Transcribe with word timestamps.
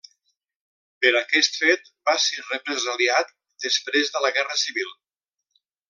Per 1.05 1.11
aquest 1.19 1.59
fet 1.63 1.85
va 2.11 2.15
ser 2.25 2.47
represaliat 2.47 3.31
després 3.69 4.11
de 4.17 4.25
la 4.27 4.33
Guerra 4.39 4.59
Civil. 4.67 4.91